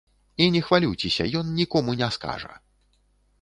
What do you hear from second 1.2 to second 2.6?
ён нікому не скажа.